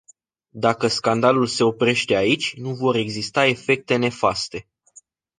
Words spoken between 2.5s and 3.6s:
nu vor exista